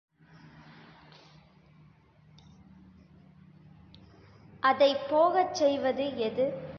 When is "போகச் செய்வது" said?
5.09-6.17